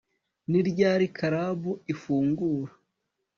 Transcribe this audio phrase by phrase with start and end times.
[0.49, 1.59] ni ryari club
[1.93, 2.71] ifungura